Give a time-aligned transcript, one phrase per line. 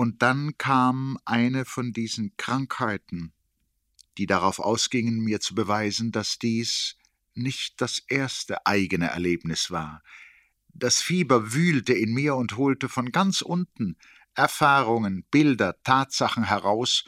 [0.00, 3.34] Und dann kam eine von diesen Krankheiten,
[4.16, 6.96] die darauf ausgingen, mir zu beweisen, dass dies
[7.34, 10.02] nicht das erste eigene Erlebnis war.
[10.68, 13.98] Das Fieber wühlte in mir und holte von ganz unten
[14.32, 17.04] Erfahrungen, Bilder, Tatsachen heraus,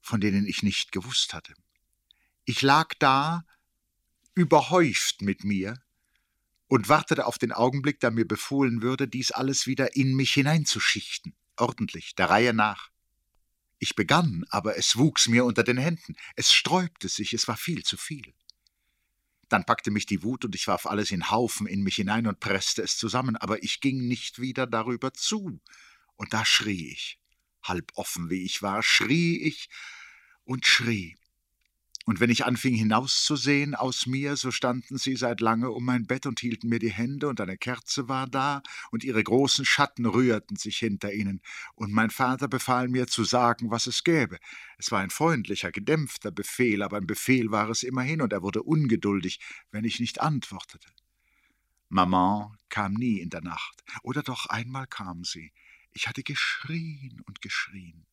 [0.00, 1.54] von denen ich nicht gewusst hatte.
[2.44, 3.44] Ich lag da,
[4.34, 5.80] überhäuft mit mir,
[6.66, 11.36] und wartete auf den Augenblick, da mir befohlen würde, dies alles wieder in mich hineinzuschichten,
[11.60, 12.90] ordentlich, der Reihe nach.
[13.78, 17.82] Ich begann, aber es wuchs mir unter den Händen, es sträubte sich, es war viel
[17.82, 18.34] zu viel.
[19.48, 22.40] Dann packte mich die Wut und ich warf alles in Haufen in mich hinein und
[22.40, 25.60] presste es zusammen, aber ich ging nicht wieder darüber zu.
[26.16, 27.18] Und da schrie ich,
[27.62, 29.68] halb offen wie ich war, schrie ich
[30.44, 31.16] und schrie.
[32.10, 36.26] Und wenn ich anfing hinauszusehen aus mir, so standen sie seit lange um mein Bett
[36.26, 40.56] und hielten mir die Hände, und eine Kerze war da, und ihre großen Schatten rührten
[40.56, 41.40] sich hinter ihnen,
[41.76, 44.40] und mein Vater befahl mir zu sagen, was es gäbe.
[44.76, 48.64] Es war ein freundlicher, gedämpfter Befehl, aber ein Befehl war es immerhin, und er wurde
[48.64, 49.38] ungeduldig,
[49.70, 50.88] wenn ich nicht antwortete.
[51.90, 55.52] Maman kam nie in der Nacht, oder doch einmal kam sie.
[55.92, 58.04] Ich hatte geschrien und geschrien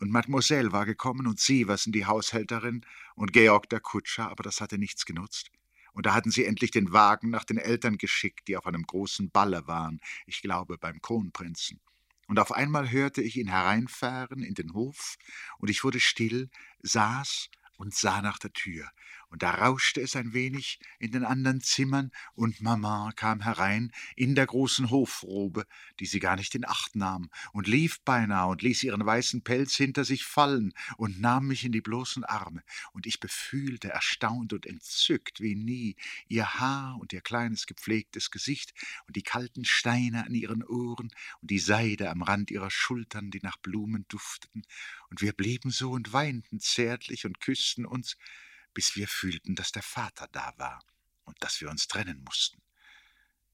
[0.00, 2.84] und Mademoiselle war gekommen und Sieversen, die Haushälterin,
[3.16, 5.50] und Georg der Kutscher, aber das hatte nichts genutzt.
[5.92, 9.30] Und da hatten sie endlich den Wagen nach den Eltern geschickt, die auf einem großen
[9.30, 11.80] Balle waren, ich glaube beim Kronprinzen.
[12.28, 15.16] Und auf einmal hörte ich ihn hereinfahren in den Hof,
[15.58, 16.48] und ich wurde still,
[16.82, 18.88] saß und sah nach der Tür,
[19.30, 24.34] und da rauschte es ein wenig in den anderen Zimmern, und Mama kam herein in
[24.34, 25.66] der großen Hofrobe,
[26.00, 29.76] die sie gar nicht in Acht nahm, und lief beinahe und ließ ihren weißen Pelz
[29.76, 32.62] hinter sich fallen und nahm mich in die bloßen Arme,
[32.92, 35.96] und ich befühlte erstaunt und entzückt wie nie
[36.28, 38.72] ihr Haar und ihr kleines gepflegtes Gesicht
[39.06, 43.40] und die kalten Steine an ihren Ohren und die Seide am Rand ihrer Schultern, die
[43.42, 44.62] nach Blumen dufteten,
[45.10, 48.16] und wir blieben so und weinten zärtlich und küssten uns,
[48.78, 50.80] bis wir fühlten, dass der Vater da war
[51.24, 52.62] und dass wir uns trennen mussten.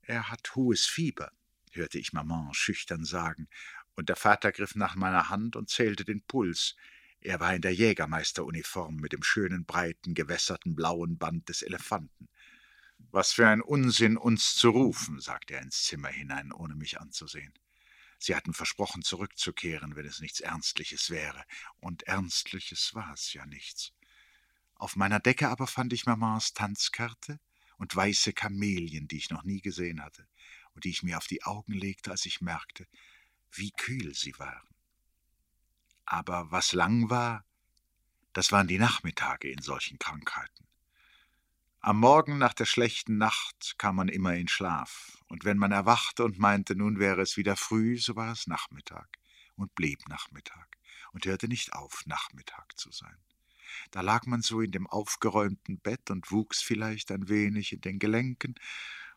[0.03, 1.33] Er hat hohes Fieber,
[1.73, 3.49] hörte ich Maman schüchtern sagen,
[3.95, 6.77] und der Vater griff nach meiner Hand und zählte den Puls.
[7.23, 12.29] Er war in der Jägermeisteruniform mit dem schönen, breiten, gewässerten blauen Band des Elefanten.
[13.11, 17.55] Was für ein Unsinn, uns zu rufen, sagte er ins Zimmer hinein, ohne mich anzusehen.
[18.19, 21.47] Sie hatten versprochen, zurückzukehren, wenn es nichts Ernstliches wäre,
[21.81, 23.95] und Ernstliches war es ja nichts.
[24.85, 27.41] Auf meiner Decke aber fand ich Mamans Tanzkarte
[27.79, 30.29] und weiße Kamelien, die ich noch nie gesehen hatte
[30.75, 32.87] und die ich mir auf die Augen legte, als ich merkte,
[33.51, 34.69] wie kühl sie waren.
[36.05, 37.47] Aber was lang war,
[38.35, 40.69] das waren die Nachmittage in solchen Krankheiten.
[41.81, 46.25] Am Morgen nach der schlechten Nacht kam man immer in Schlaf, und wenn man erwachte
[46.25, 49.09] und meinte, nun wäre es wieder früh, so war es Nachmittag
[49.57, 50.77] und blieb Nachmittag
[51.13, 53.17] und hörte nicht auf, Nachmittag zu sein.
[53.91, 57.99] Da lag man so in dem aufgeräumten Bett und wuchs vielleicht ein wenig in den
[57.99, 58.55] Gelenken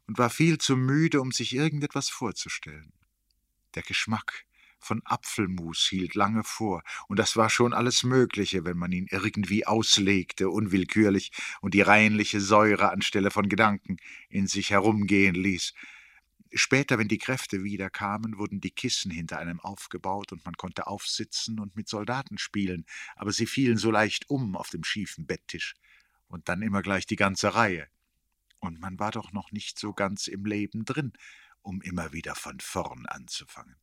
[0.08, 2.94] und war viel zu müde, um sich irgendetwas vorzustellen.
[3.76, 4.46] Der Geschmack
[4.80, 9.66] von Apfelmus hielt lange vor, und das war schon alles Mögliche, wenn man ihn irgendwie
[9.66, 11.32] auslegte, unwillkürlich,
[11.62, 13.98] und die reinliche Säure anstelle von Gedanken
[14.30, 15.74] in sich herumgehen ließ,
[16.54, 21.60] Später, wenn die Kräfte wiederkamen, wurden die Kissen hinter einem aufgebaut und man konnte aufsitzen
[21.60, 22.86] und mit Soldaten spielen,
[23.16, 25.76] aber sie fielen so leicht um auf dem schiefen Betttisch.
[26.28, 27.88] Und dann immer gleich die ganze Reihe.
[28.60, 31.14] Und man war doch noch nicht so ganz im Leben drin,
[31.62, 33.76] um immer wieder von vorn anzufangen.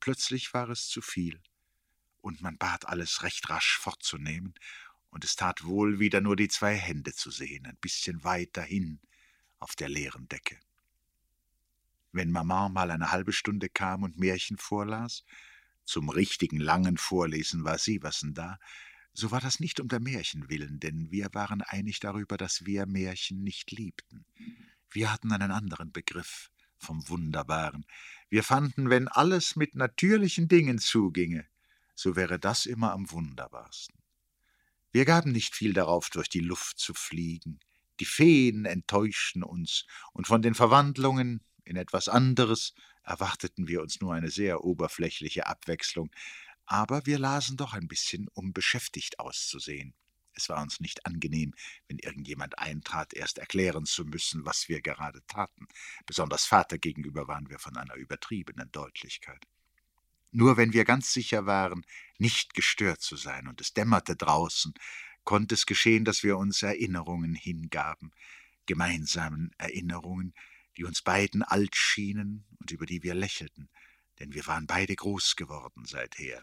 [0.00, 1.40] Plötzlich war es zu viel,
[2.20, 4.54] und man bat alles recht rasch fortzunehmen,
[5.10, 9.00] und es tat wohl, wieder nur die zwei Hände zu sehen, ein bisschen weiter hin
[9.58, 10.58] auf der leeren Decke.
[12.12, 15.24] Wenn Mama mal eine halbe Stunde kam und Märchen vorlas,
[15.84, 18.58] zum richtigen langen Vorlesen war Sieversen da,
[19.14, 22.86] so war das nicht um der Märchen willen, denn wir waren einig darüber, dass wir
[22.86, 24.24] Märchen nicht liebten.
[24.90, 27.86] Wir hatten einen anderen Begriff vom Wunderbaren.
[28.28, 31.46] Wir fanden, wenn alles mit natürlichen Dingen zuginge,
[31.94, 33.98] so wäre das immer am wunderbarsten.
[34.90, 37.60] Wir gaben nicht viel darauf, durch die Luft zu fliegen.
[38.00, 44.14] Die Feen enttäuschten uns, und von den Verwandlungen in etwas anderes erwarteten wir uns nur
[44.14, 46.10] eine sehr oberflächliche Abwechslung,
[46.66, 49.94] aber wir lasen doch ein bisschen, um beschäftigt auszusehen.
[50.34, 51.54] Es war uns nicht angenehm,
[51.88, 55.66] wenn irgendjemand eintrat, erst erklären zu müssen, was wir gerade taten.
[56.06, 59.46] Besonders Vater gegenüber waren wir von einer übertriebenen Deutlichkeit.
[60.30, 61.84] Nur wenn wir ganz sicher waren,
[62.18, 64.72] nicht gestört zu sein, und es dämmerte draußen,
[65.24, 68.12] konnte es geschehen, dass wir uns Erinnerungen hingaben,
[68.64, 70.32] gemeinsamen Erinnerungen,
[70.76, 73.68] die uns beiden alt schienen und über die wir lächelten,
[74.18, 76.42] denn wir waren beide groß geworden seither.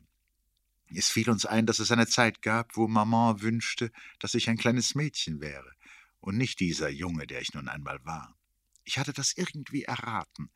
[0.93, 4.57] Es fiel uns ein, dass es eine Zeit gab, wo Maman wünschte, dass ich ein
[4.57, 5.71] kleines Mädchen wäre
[6.19, 8.35] und nicht dieser Junge, der ich nun einmal war.
[8.83, 10.51] Ich hatte das irgendwie erraten,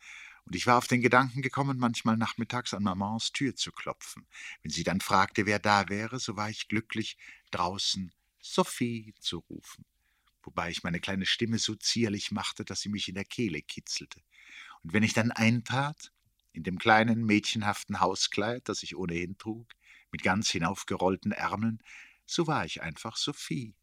[0.45, 4.27] und ich war auf den Gedanken gekommen, manchmal nachmittags an Mamans Tür zu klopfen.
[4.61, 7.17] Wenn sie dann fragte, wer da wäre, so war ich glücklich,
[7.51, 8.11] draußen
[8.41, 9.85] Sophie zu rufen,
[10.43, 14.21] wobei ich meine kleine Stimme so zierlich machte, dass sie mich in der Kehle kitzelte.
[14.81, 16.11] Und wenn ich dann eintrat,
[16.51, 19.71] in dem kleinen mädchenhaften Hauskleid, das ich ohnehin trug,
[20.11, 21.81] mit ganz hinaufgerollten Ärmeln,
[22.25, 23.75] so war ich einfach Sophie,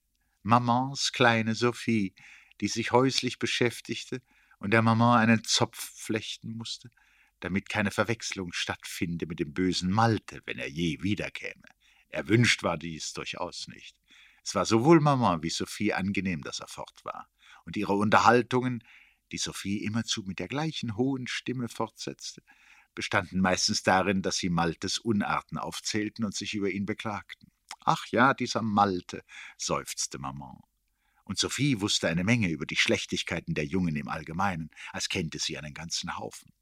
[0.42, 2.14] Mamans kleine Sophie,
[2.60, 4.22] die sich häuslich beschäftigte
[4.58, 6.90] und der Maman einen Zopf flechten musste,
[7.40, 11.64] damit keine Verwechslung stattfinde mit dem bösen Malte, wenn er je wiederkäme.
[12.08, 13.99] Erwünscht war dies durchaus nicht.
[14.44, 17.28] Es war sowohl Maman wie Sophie angenehm, dass er fort war,
[17.64, 18.82] und ihre Unterhaltungen,
[19.32, 22.42] die Sophie immerzu mit der gleichen hohen Stimme fortsetzte,
[22.94, 27.50] bestanden meistens darin, dass sie Maltes Unarten aufzählten und sich über ihn beklagten.
[27.84, 29.22] Ach ja, dieser Malte,
[29.56, 30.60] seufzte Maman.
[31.24, 35.56] Und Sophie wusste eine Menge über die Schlechtigkeiten der Jungen im Allgemeinen, als kennte sie
[35.56, 36.52] einen ganzen Haufen.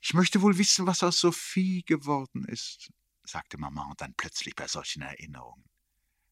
[0.00, 2.90] Ich möchte wohl wissen, was aus Sophie geworden ist,
[3.24, 5.64] sagte Maman dann plötzlich bei solchen Erinnerungen.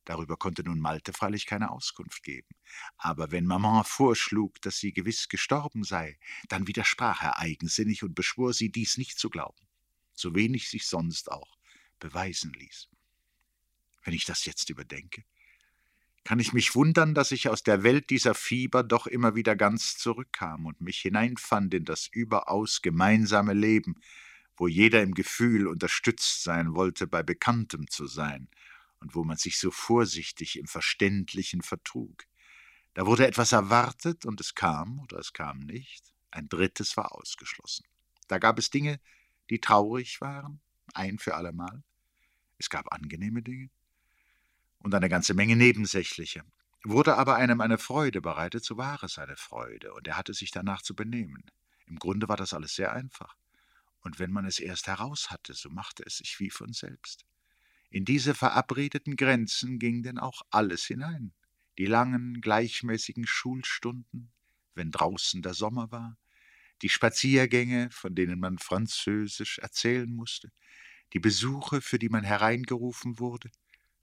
[0.06, 2.48] Darüber konnte nun Malte freilich keine Auskunft geben.
[2.96, 6.16] Aber wenn Maman vorschlug, dass sie gewiss gestorben sei,
[6.48, 9.66] dann widersprach er eigensinnig und beschwor sie, dies nicht zu glauben,
[10.14, 11.58] so wenig sich sonst auch
[11.98, 12.88] beweisen ließ.
[14.04, 15.24] Wenn ich das jetzt überdenke,
[16.22, 19.98] kann ich mich wundern, dass ich aus der Welt dieser Fieber doch immer wieder ganz
[19.98, 23.96] zurückkam und mich hineinfand in das überaus gemeinsame Leben,
[24.56, 28.48] wo jeder im Gefühl unterstützt sein wollte, bei Bekanntem zu sein
[29.00, 32.24] und wo man sich so vorsichtig im Verständlichen vertrug.
[32.94, 36.14] Da wurde etwas erwartet und es kam oder es kam nicht.
[36.30, 37.84] Ein drittes war ausgeschlossen.
[38.28, 39.00] Da gab es Dinge,
[39.50, 40.60] die traurig waren,
[40.94, 41.82] ein für allemal.
[42.58, 43.70] Es gab angenehme Dinge
[44.78, 46.42] und eine ganze Menge nebensächliche.
[46.84, 50.52] Wurde aber einem eine Freude bereitet, so war es eine Freude, und er hatte sich
[50.52, 51.44] danach zu benehmen.
[51.86, 53.36] Im Grunde war das alles sehr einfach.
[54.00, 57.24] Und wenn man es erst heraus hatte, so machte es sich wie von selbst.
[57.90, 61.32] In diese verabredeten Grenzen ging denn auch alles hinein.
[61.78, 64.32] Die langen, gleichmäßigen Schulstunden,
[64.74, 66.16] wenn draußen der Sommer war,
[66.82, 70.50] die Spaziergänge, von denen man Französisch erzählen musste,
[71.12, 73.50] die Besuche, für die man hereingerufen wurde,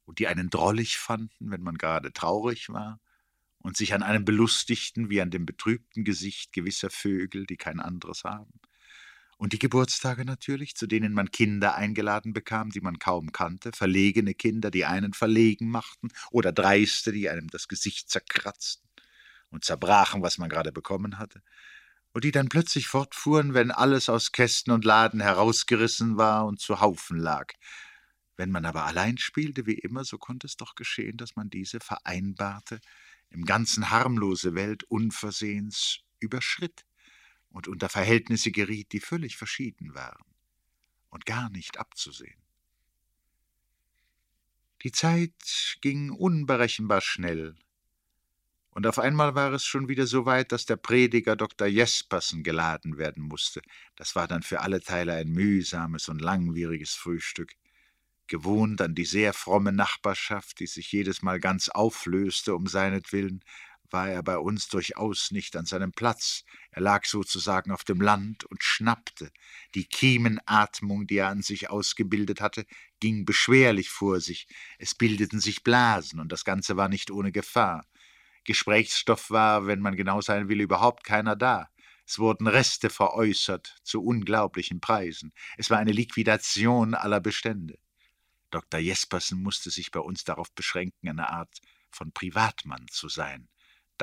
[0.05, 2.99] und die einen drollig fanden, wenn man gerade traurig war,
[3.59, 8.23] und sich an einem belustigten wie an dem betrübten Gesicht gewisser Vögel, die kein anderes
[8.23, 8.59] haben.
[9.37, 14.33] Und die Geburtstage natürlich, zu denen man Kinder eingeladen bekam, die man kaum kannte, verlegene
[14.33, 18.87] Kinder, die einen verlegen machten, oder dreiste, die einem das Gesicht zerkratzten
[19.49, 21.41] und zerbrachen, was man gerade bekommen hatte,
[22.13, 26.79] und die dann plötzlich fortfuhren, wenn alles aus Kästen und Laden herausgerissen war und zu
[26.79, 27.53] Haufen lag.
[28.37, 31.79] Wenn man aber allein spielte, wie immer, so konnte es doch geschehen, dass man diese
[31.79, 32.79] vereinbarte,
[33.29, 36.85] im ganzen harmlose Welt unversehens überschritt
[37.53, 40.25] und unter Verhältnisse geriet, die völlig verschieden waren
[41.09, 42.41] und gar nicht abzusehen.
[44.81, 47.55] Die Zeit ging unberechenbar schnell,
[48.73, 51.67] und auf einmal war es schon wieder so weit, dass der Prediger Dr.
[51.67, 53.61] Jespersen geladen werden musste.
[53.95, 57.53] Das war dann für alle Teile ein mühsames und langwieriges Frühstück.
[58.25, 63.43] Gewohnt an die sehr fromme Nachbarschaft, die sich jedes Mal ganz auflöste um seinetwillen,
[63.93, 66.43] war er bei uns durchaus nicht an seinem Platz.
[66.71, 69.31] Er lag sozusagen auf dem Land und schnappte.
[69.75, 72.65] Die Kiemenatmung, die er an sich ausgebildet hatte,
[72.99, 74.47] ging beschwerlich vor sich.
[74.79, 77.85] Es bildeten sich Blasen, und das Ganze war nicht ohne Gefahr.
[78.43, 81.69] Gesprächsstoff war, wenn man genau sein will, überhaupt keiner da.
[82.05, 85.31] Es wurden Reste veräußert zu unglaublichen Preisen.
[85.57, 87.77] Es war eine Liquidation aller Bestände.
[88.51, 88.79] Dr.
[88.79, 91.59] Jespersen musste sich bei uns darauf beschränken, eine Art
[91.89, 93.47] von Privatmann zu sein.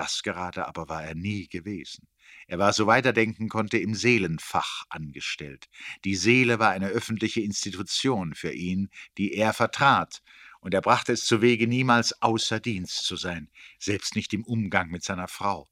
[0.00, 2.08] Das gerade aber war er nie gewesen.
[2.46, 5.68] Er war, soweit er denken konnte, im Seelenfach angestellt.
[6.06, 8.88] Die Seele war eine öffentliche Institution für ihn,
[9.18, 10.22] die er vertrat,
[10.60, 14.88] und er brachte es zu Wege, niemals außer Dienst zu sein, selbst nicht im Umgang
[14.88, 15.68] mit seiner Frau,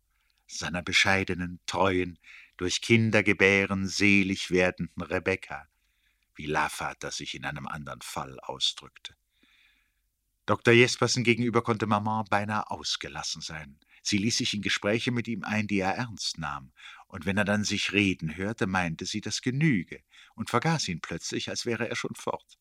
[0.46, 2.18] seiner bescheidenen, treuen,
[2.58, 5.68] durch Kindergebären selig werdenden Rebekka,
[6.34, 9.14] wie Lavater sich in einem anderen Fall ausdrückte.
[10.44, 10.74] Dr.
[10.74, 13.78] Jespersen gegenüber konnte Maman beinahe ausgelassen sein.
[14.02, 16.72] Sie ließ sich in Gespräche mit ihm ein, die er ernst nahm,
[17.06, 20.02] und wenn er dann sich reden hörte, meinte sie, das genüge
[20.34, 22.58] und vergaß ihn plötzlich, als wäre er schon fort.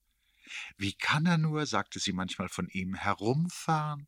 [0.78, 4.08] Wie kann er nur, sagte sie manchmal von ihm, herumfahren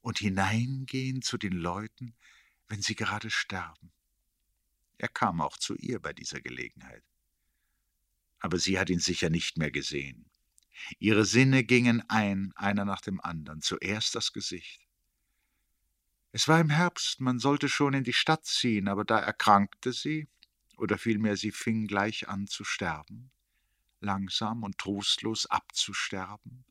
[0.00, 2.14] und hineingehen zu den Leuten,
[2.68, 3.92] wenn sie gerade sterben?
[4.98, 7.04] Er kam auch zu ihr bei dieser Gelegenheit.
[8.38, 10.30] aber sie hat ihn sicher nicht mehr gesehen.
[10.98, 14.83] Ihre Sinne gingen ein, einer nach dem anderen, zuerst das Gesicht.
[16.36, 20.26] Es war im Herbst, man sollte schon in die Stadt ziehen, aber da erkrankte sie,
[20.76, 23.30] oder vielmehr sie fing gleich an zu sterben,
[24.00, 26.64] langsam und trostlos abzusterben,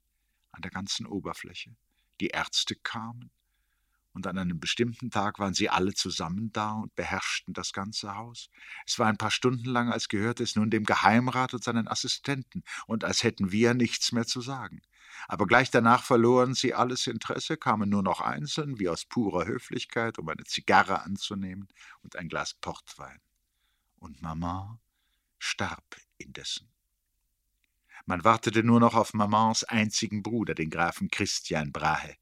[0.51, 1.77] an der ganzen Oberfläche.
[2.19, 3.31] Die Ärzte kamen,
[4.11, 8.49] und an einem bestimmten Tag waren sie alle zusammen da und beherrschten das ganze Haus.
[8.85, 12.63] Es war ein paar Stunden lang, als gehörte es nun dem Geheimrat und seinen Assistenten,
[12.85, 14.81] und als hätten wir nichts mehr zu sagen.
[15.27, 20.19] Aber gleich danach verloren sie alles Interesse, kamen nur noch einzeln, wie aus purer Höflichkeit,
[20.19, 21.67] um eine Zigarre anzunehmen
[22.01, 23.19] und ein Glas Portwein.
[23.95, 24.79] Und Mama
[25.39, 26.69] starb indessen.
[28.05, 32.15] Man wartete nur noch auf Mamans einzigen Bruder, den Grafen Christian Brahe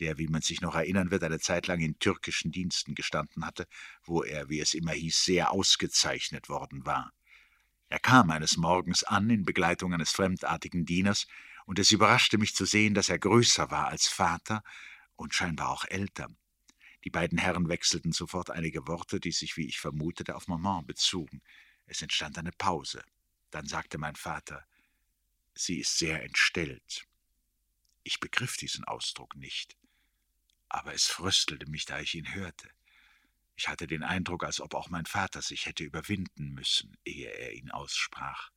[0.00, 3.66] der, wie man sich noch erinnern wird, eine Zeit lang in türkischen Diensten gestanden hatte,
[4.04, 7.12] wo er, wie es immer hieß, sehr ausgezeichnet worden war.
[7.88, 11.26] Er kam eines Morgens an in Begleitung eines fremdartigen Dieners,
[11.68, 14.64] und es überraschte mich zu sehen, dass er größer war als Vater
[15.14, 16.28] und scheinbar auch älter.
[17.04, 21.42] Die beiden Herren wechselten sofort einige Worte, die sich, wie ich vermutete, auf Maman bezogen.
[21.86, 23.04] Es entstand eine Pause.
[23.50, 24.66] Dann sagte mein Vater,
[25.54, 27.06] Sie ist sehr entstellt.
[28.02, 29.76] Ich begriff diesen Ausdruck nicht
[30.68, 32.68] aber es fröstelte mich, da ich ihn hörte.
[33.56, 37.54] Ich hatte den Eindruck, als ob auch mein Vater sich hätte überwinden müssen, ehe er
[37.54, 38.50] ihn aussprach.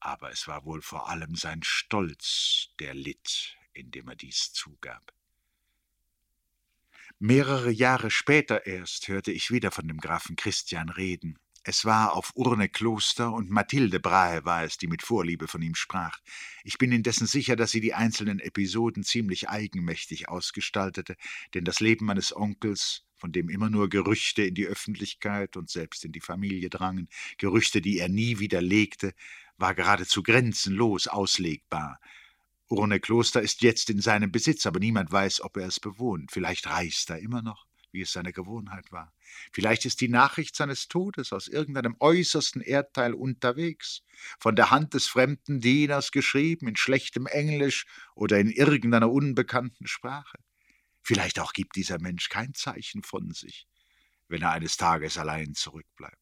[0.00, 5.12] Aber es war wohl vor allem sein Stolz, der litt, indem er dies zugab.
[7.18, 12.32] Mehrere Jahre später erst hörte ich wieder von dem Grafen Christian reden, es war auf
[12.34, 16.18] Urne Kloster und Mathilde Brahe war es, die mit Vorliebe von ihm sprach.
[16.64, 21.16] Ich bin indessen sicher, dass sie die einzelnen Episoden ziemlich eigenmächtig ausgestaltete,
[21.52, 26.06] denn das Leben meines Onkels, von dem immer nur Gerüchte in die Öffentlichkeit und selbst
[26.06, 29.12] in die Familie drangen, Gerüchte, die er nie widerlegte,
[29.58, 32.00] war geradezu grenzenlos auslegbar.
[32.68, 36.30] Urne Kloster ist jetzt in seinem Besitz, aber niemand weiß, ob er es bewohnt.
[36.32, 39.12] Vielleicht reist er immer noch wie es seine Gewohnheit war.
[39.52, 44.02] Vielleicht ist die Nachricht seines Todes aus irgendeinem äußersten Erdteil unterwegs,
[44.38, 50.38] von der Hand des fremden Dieners geschrieben, in schlechtem Englisch oder in irgendeiner unbekannten Sprache.
[51.02, 53.66] Vielleicht auch gibt dieser Mensch kein Zeichen von sich,
[54.28, 56.16] wenn er eines Tages allein zurückbleibt.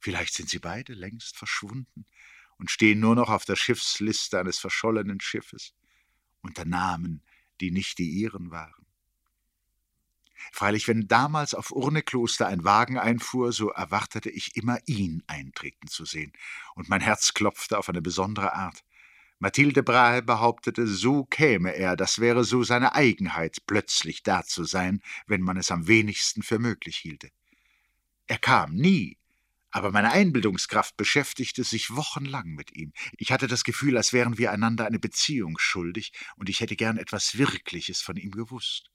[0.00, 2.06] Vielleicht sind sie beide längst verschwunden
[2.58, 5.74] und stehen nur noch auf der Schiffsliste eines verschollenen Schiffes
[6.40, 7.22] unter Namen,
[7.60, 8.86] die nicht die ihren waren.
[10.50, 16.04] Freilich, wenn damals auf Urnekloster ein Wagen einfuhr, so erwartete ich immer ihn eintreten zu
[16.04, 16.32] sehen,
[16.74, 18.82] und mein Herz klopfte auf eine besondere Art.
[19.38, 25.02] Mathilde Brahe behauptete, so käme er, das wäre so seine Eigenheit, plötzlich da zu sein,
[25.26, 27.30] wenn man es am wenigsten für möglich hielte.
[28.28, 29.18] Er kam nie,
[29.72, 32.92] aber meine Einbildungskraft beschäftigte sich wochenlang mit ihm.
[33.16, 36.96] Ich hatte das Gefühl, als wären wir einander eine Beziehung schuldig, und ich hätte gern
[36.96, 38.91] etwas Wirkliches von ihm gewusst.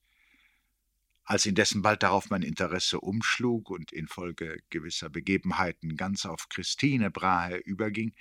[1.30, 7.58] Als indessen bald darauf mein Interesse umschlug und infolge gewisser Begebenheiten ganz auf Christine Brahe
[7.58, 8.16] überging,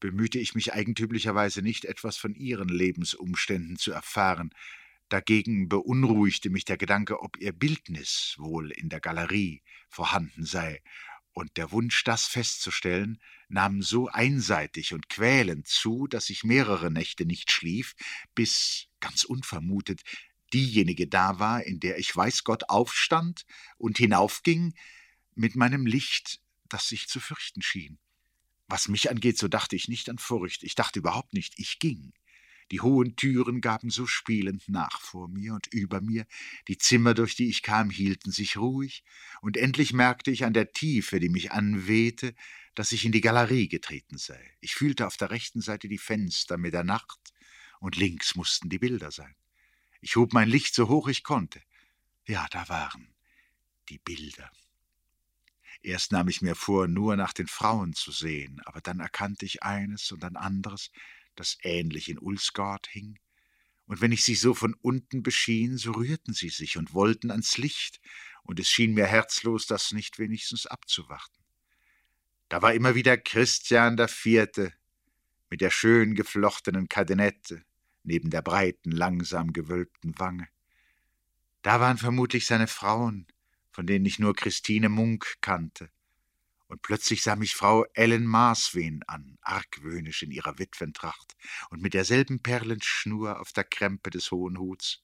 [0.00, 4.54] bemühte ich mich eigentümlicherweise nicht etwas von ihren Lebensumständen zu erfahren,
[5.10, 10.80] dagegen beunruhigte mich der Gedanke, ob ihr Bildnis wohl in der Galerie vorhanden sei,
[11.32, 17.26] und der Wunsch, das festzustellen, nahm so einseitig und quälend zu, dass ich mehrere Nächte
[17.26, 17.94] nicht schlief,
[18.34, 20.02] bis, ganz unvermutet,
[20.52, 23.46] diejenige da war, in der ich weiß Gott aufstand
[23.78, 24.74] und hinaufging
[25.34, 27.98] mit meinem Licht, das sich zu fürchten schien.
[28.68, 32.12] Was mich angeht, so dachte ich nicht an Furcht, ich dachte überhaupt nicht, ich ging.
[32.70, 36.24] Die hohen Türen gaben so spielend nach vor mir und über mir,
[36.68, 39.02] die Zimmer, durch die ich kam, hielten sich ruhig,
[39.40, 42.32] und endlich merkte ich an der Tiefe, die mich anwehte,
[42.76, 44.40] dass ich in die Galerie getreten sei.
[44.60, 47.18] Ich fühlte auf der rechten Seite die Fenster mit der Nacht,
[47.80, 49.34] und links mussten die Bilder sein.
[50.00, 51.62] Ich hob mein Licht so hoch ich konnte.
[52.26, 53.14] Ja, da waren
[53.88, 54.50] die Bilder.
[55.82, 59.62] Erst nahm ich mir vor, nur nach den Frauen zu sehen, aber dann erkannte ich
[59.62, 60.90] eines und ein anderes,
[61.36, 63.18] das ähnlich in Ulsgard hing,
[63.90, 67.58] und wenn ich sie so von unten beschien, so rührten sie sich und wollten ans
[67.58, 68.00] Licht,
[68.44, 71.42] und es schien mir herzlos, das nicht wenigstens abzuwarten.
[72.48, 74.72] Da war immer wieder Christian der Vierte
[75.48, 77.64] mit der schön geflochtenen Kadinette,
[78.02, 80.48] neben der breiten, langsam gewölbten Wange.
[81.62, 83.26] Da waren vermutlich seine Frauen,
[83.70, 85.90] von denen ich nur Christine Munk kannte.
[86.66, 91.36] Und plötzlich sah mich Frau Ellen Marswen an, argwöhnisch in ihrer Witwentracht
[91.70, 95.02] und mit derselben Perlenschnur auf der Krempe des hohen Huts.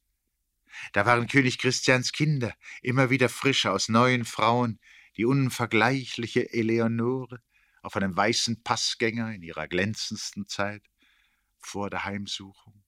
[0.92, 4.78] Da waren König Christians Kinder, immer wieder frisch aus neuen Frauen,
[5.16, 7.42] die unvergleichliche Eleonore,
[7.82, 10.82] auf einem weißen Passgänger in ihrer glänzendsten Zeit,
[11.58, 12.82] vor der Heimsuchung.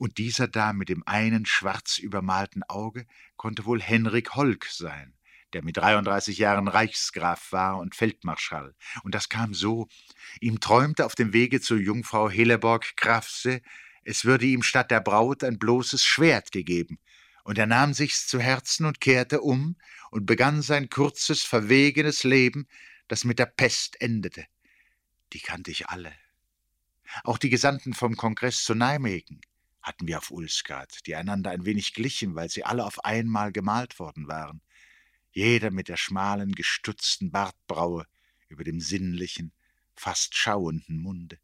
[0.00, 3.04] Und dieser da mit dem einen schwarz übermalten Auge
[3.36, 5.12] konnte wohl Henrik Holk sein,
[5.52, 8.74] der mit 33 Jahren Reichsgraf war und Feldmarschall.
[9.02, 9.88] Und das kam so:
[10.40, 13.60] Ihm träumte auf dem Wege zur Jungfrau Hilleborg Krafse,
[14.02, 16.98] es würde ihm statt der Braut ein bloßes Schwert gegeben.
[17.44, 19.76] Und er nahm sich's zu Herzen und kehrte um
[20.10, 22.68] und begann sein kurzes, verwegenes Leben,
[23.06, 24.46] das mit der Pest endete.
[25.34, 26.14] Die kannte ich alle.
[27.22, 29.42] Auch die Gesandten vom Kongress zu Nijmegen
[29.82, 33.98] hatten wir auf Ulsgaard, die einander ein wenig glichen, weil sie alle auf einmal gemalt
[33.98, 34.60] worden waren
[35.32, 38.06] jeder mit der schmalen, gestutzten Bartbraue
[38.48, 39.52] über dem sinnlichen,
[39.94, 41.38] fast schauenden Munde.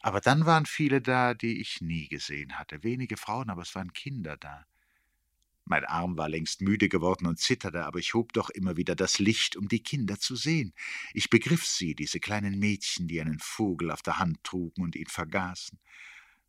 [0.00, 3.92] Aber dann waren viele da, die ich nie gesehen hatte, wenige Frauen, aber es waren
[3.92, 4.66] Kinder da.
[5.64, 9.18] Mein Arm war längst müde geworden und zitterte, aber ich hob doch immer wieder das
[9.18, 10.72] Licht, um die Kinder zu sehen.
[11.12, 15.08] Ich begriff sie, diese kleinen Mädchen, die einen Vogel auf der Hand trugen und ihn
[15.08, 15.80] vergaßen.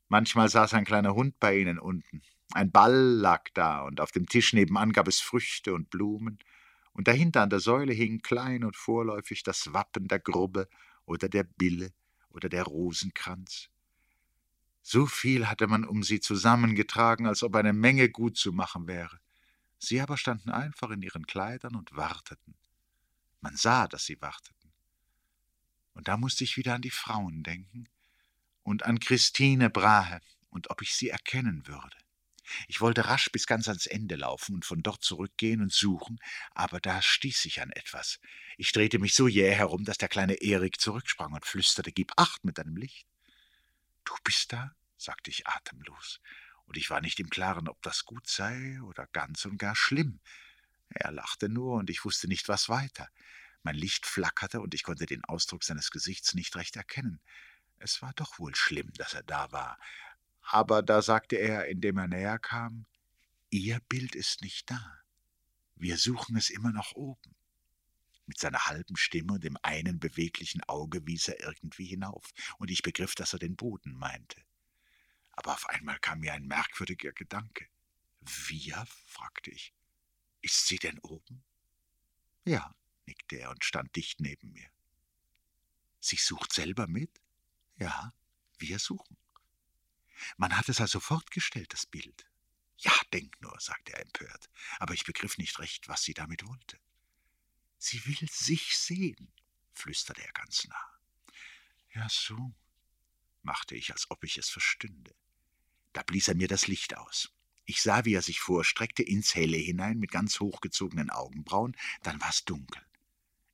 [0.10, 2.22] Manchmal saß ein kleiner Hund bei ihnen unten,
[2.54, 6.40] ein Ball lag da, und auf dem Tisch nebenan gab es Früchte und Blumen,
[6.94, 10.68] und dahinter an der Säule hing klein und vorläufig das Wappen der Grubbe
[11.06, 11.94] oder der Bille
[12.30, 13.70] oder der Rosenkranz.
[14.82, 19.20] So viel hatte man um sie zusammengetragen, als ob eine Menge gut zu machen wäre.
[19.78, 22.56] Sie aber standen einfach in ihren Kleidern und warteten.
[23.42, 24.72] Man sah, dass sie warteten.
[25.94, 27.90] Und da musste ich wieder an die Frauen denken
[28.68, 30.20] und an Christine Brahe
[30.50, 31.96] und ob ich sie erkennen würde.
[32.68, 36.20] Ich wollte rasch bis ganz ans Ende laufen und von dort zurückgehen und suchen,
[36.52, 38.20] aber da stieß ich an etwas.
[38.58, 42.44] Ich drehte mich so jäh herum, dass der kleine Erik zurücksprang und flüsterte Gib acht
[42.44, 43.08] mit deinem Licht.
[44.04, 44.76] Du bist da?
[44.98, 46.20] sagte ich atemlos,
[46.66, 50.20] und ich war nicht im Klaren, ob das gut sei oder ganz und gar schlimm.
[50.90, 53.08] Er lachte nur, und ich wusste nicht, was weiter.
[53.64, 57.22] Mein Licht flackerte, und ich konnte den Ausdruck seines Gesichts nicht recht erkennen.
[57.80, 59.80] Es war doch wohl schlimm, dass er da war,
[60.42, 62.86] aber da sagte er, indem er näher kam,
[63.50, 65.02] Ihr Bild ist nicht da.
[65.76, 67.36] Wir suchen es immer noch oben.
[68.26, 72.82] Mit seiner halben Stimme und dem einen beweglichen Auge wies er irgendwie hinauf, und ich
[72.82, 74.42] begriff, dass er den Boden meinte.
[75.32, 77.68] Aber auf einmal kam mir ein merkwürdiger Gedanke.
[78.22, 78.86] Wir?
[79.06, 79.74] fragte ich.
[80.42, 81.44] Ist sie denn oben?
[82.44, 82.76] Ja,
[83.06, 84.70] nickte er und stand dicht neben mir.
[86.00, 87.22] Sie sucht selber mit?
[87.78, 88.14] Ja,
[88.58, 89.18] wir suchen.
[90.38, 92.26] Man hat es also fortgestellt, das Bild.
[92.80, 96.80] Ja, denk nur, sagte er empört, aber ich begriff nicht recht, was sie damit wollte.
[97.78, 99.32] Sie will sich sehen,
[99.74, 101.00] flüsterte er ganz nah.
[101.94, 102.54] Ja, so,
[103.42, 105.16] machte ich, als ob ich es verstünde.
[105.94, 107.32] Da blies er mir das Licht aus.
[107.66, 112.46] Ich sah, wie er sich vorstreckte ins Helle hinein mit ganz hochgezogenen Augenbrauen, dann war's
[112.46, 112.87] dunkel.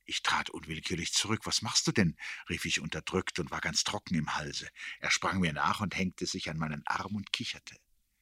[0.06, 1.46] Ich trat unwillkürlich zurück.
[1.46, 2.18] Was machst du denn?
[2.50, 4.70] rief ich unterdrückt und war ganz trocken im Halse.
[5.00, 7.78] Er sprang mir nach und hängte sich an meinen Arm und kicherte.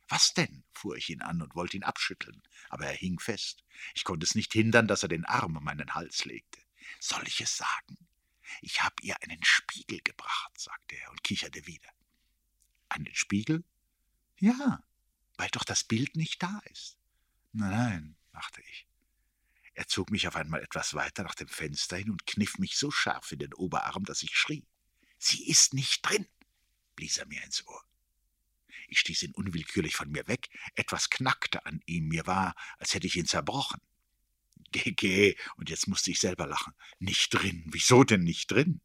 [0.07, 0.63] Was denn?
[0.73, 3.63] fuhr ich ihn an und wollte ihn abschütteln, aber er hing fest.
[3.95, 6.61] Ich konnte es nicht hindern, dass er den Arm um meinen Hals legte.
[6.99, 7.97] Soll ich es sagen?
[8.61, 11.89] Ich habe ihr einen Spiegel gebracht, sagte er und kicherte wieder.
[12.89, 13.63] Einen Spiegel?
[14.37, 14.83] Ja,
[15.37, 16.97] weil doch das Bild nicht da ist.
[17.53, 18.87] Nein, nein, machte ich.
[19.81, 22.91] Er zog mich auf einmal etwas weiter nach dem Fenster hin und kniff mich so
[22.91, 24.63] scharf in den Oberarm, dass ich schrie.
[25.17, 26.27] Sie ist nicht drin,
[26.95, 27.83] blies er mir ins Ohr.
[28.89, 33.07] Ich stieß ihn unwillkürlich von mir weg, etwas knackte an ihm, mir war, als hätte
[33.07, 33.81] ich ihn zerbrochen.
[34.71, 36.75] Geh, geh, und jetzt musste ich selber lachen.
[36.99, 38.81] Nicht drin, wieso denn nicht drin?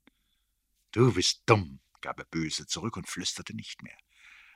[0.93, 3.99] Du bist dumm, gab er böse zurück und flüsterte nicht mehr.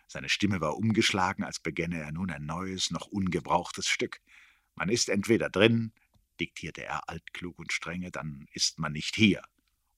[0.06, 4.22] Seine Stimme war umgeschlagen, als begänne er nun ein neues, noch ungebrauchtes Stück.
[4.74, 5.92] Man ist entweder drin
[6.40, 9.42] diktierte er altklug und strenge, dann ist man nicht hier.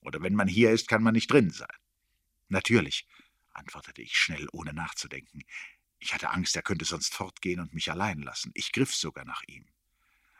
[0.01, 1.67] Oder wenn man hier ist, kann man nicht drin sein.
[2.49, 3.07] Natürlich,
[3.53, 5.43] antwortete ich schnell, ohne nachzudenken.
[5.99, 8.51] Ich hatte Angst, er könnte sonst fortgehen und mich allein lassen.
[8.53, 9.65] Ich griff sogar nach ihm.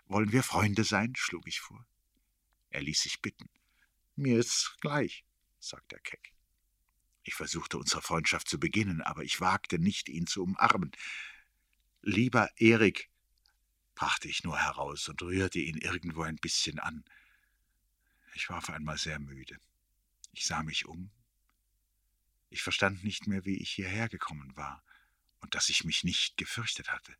[0.05, 1.13] Wollen wir Freunde sein?
[1.15, 1.87] schlug ich vor.
[2.69, 3.49] Er ließ sich bitten.
[4.15, 5.23] Mir ist's gleich,
[5.59, 6.33] sagte er keck.
[7.23, 10.91] Ich versuchte unsere Freundschaft zu beginnen, aber ich wagte nicht, ihn zu umarmen.
[12.01, 13.09] Lieber Erik,
[13.95, 17.03] brachte ich nur heraus und rührte ihn irgendwo ein bisschen an.
[18.35, 19.59] Ich war auf einmal sehr müde.
[20.31, 21.11] Ich sah mich um.
[22.49, 24.83] Ich verstand nicht mehr, wie ich hierher gekommen war
[25.39, 27.15] und dass ich mich nicht gefürchtet hatte.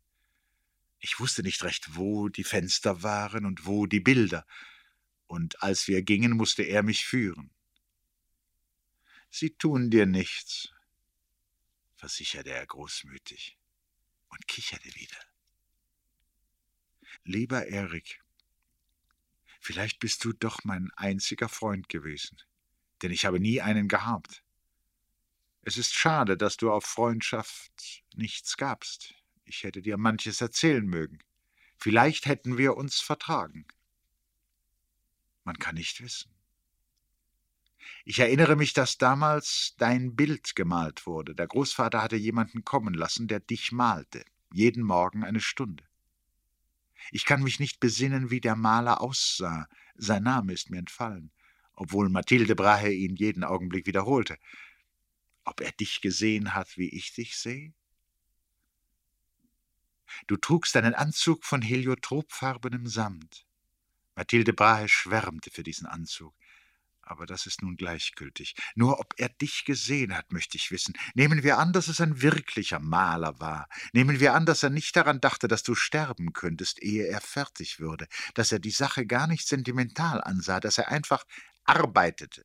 [0.98, 4.46] Ich wusste nicht recht, wo die Fenster waren und wo die Bilder,
[5.26, 7.50] und als wir gingen, musste er mich führen.
[9.30, 10.68] Sie tun dir nichts,
[11.96, 13.58] versicherte er großmütig
[14.28, 15.33] und kicherte wieder.
[17.24, 18.24] Lieber Erik,
[19.64, 22.36] Vielleicht bist du doch mein einziger Freund gewesen,
[23.00, 24.42] denn ich habe nie einen gehabt.
[25.62, 29.14] Es ist schade, dass du auf Freundschaft nichts gabst.
[29.46, 31.20] Ich hätte dir manches erzählen mögen.
[31.78, 33.66] Vielleicht hätten wir uns vertragen.
[35.44, 36.30] Man kann nicht wissen.
[38.04, 41.34] Ich erinnere mich, dass damals dein Bild gemalt wurde.
[41.34, 45.84] Der Großvater hatte jemanden kommen lassen, der dich malte, jeden Morgen eine Stunde.
[47.10, 49.68] Ich kann mich nicht besinnen, wie der Maler aussah.
[49.96, 51.30] Sein Name ist mir entfallen,
[51.74, 54.38] obwohl Mathilde Brahe ihn jeden Augenblick wiederholte.
[55.44, 57.72] Ob er dich gesehen hat, wie ich dich sehe?
[60.26, 63.46] Du trugst einen Anzug von heliotropfarbenem Samt.
[64.14, 66.34] Mathilde Brahe schwärmte für diesen Anzug.
[67.06, 68.54] Aber das ist nun gleichgültig.
[68.74, 70.94] Nur ob er dich gesehen hat, möchte ich wissen.
[71.14, 73.68] Nehmen wir an, dass es ein wirklicher Maler war.
[73.92, 77.78] Nehmen wir an, dass er nicht daran dachte, dass du sterben könntest, ehe er fertig
[77.80, 81.24] würde, dass er die Sache gar nicht sentimental ansah, dass er einfach
[81.64, 82.44] arbeitete,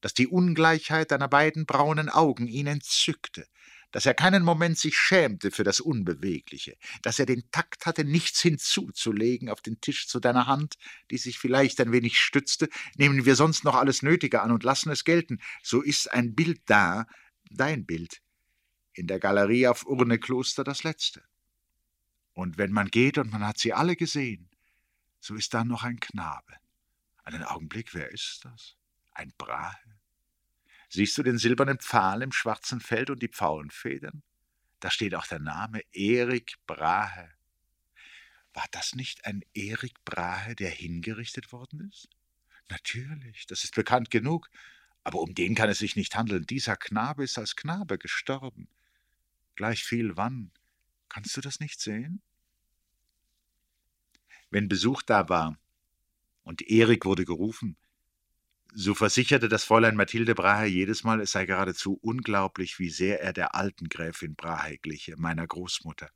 [0.00, 3.46] dass die Ungleichheit deiner beiden braunen Augen ihn entzückte,
[3.94, 8.40] dass er keinen Moment sich schämte für das Unbewegliche, dass er den Takt hatte, nichts
[8.40, 10.78] hinzuzulegen auf den Tisch zu deiner Hand,
[11.12, 14.90] die sich vielleicht ein wenig stützte, nehmen wir sonst noch alles Nötige an und lassen
[14.90, 17.06] es gelten, so ist ein Bild da,
[17.52, 18.20] dein Bild,
[18.94, 21.22] in der Galerie auf Urnekloster das letzte.
[22.32, 24.50] Und wenn man geht und man hat sie alle gesehen,
[25.20, 26.54] so ist da noch ein Knabe.
[27.22, 28.74] Einen Augenblick, wer ist das?
[29.12, 29.93] Ein Brahe?
[30.94, 34.22] Siehst du den silbernen Pfahl im schwarzen Feld und die Pfauenfedern?
[34.78, 37.32] Da steht auch der Name Erik Brahe.
[38.52, 42.10] War das nicht ein Erik Brahe, der hingerichtet worden ist?
[42.68, 44.48] Natürlich, das ist bekannt genug,
[45.02, 46.46] aber um den kann es sich nicht handeln.
[46.46, 48.68] Dieser Knabe ist als Knabe gestorben.
[49.56, 50.52] Gleich viel wann.
[51.08, 52.22] Kannst du das nicht sehen?
[54.48, 55.58] Wenn Besuch da war
[56.44, 57.76] und Erik wurde gerufen,
[58.74, 63.32] so versicherte das Fräulein Mathilde Brahe jedes Mal, es sei geradezu unglaublich, wie sehr er
[63.32, 66.10] der alten Gräfin Brahe gliche, meiner Großmutter.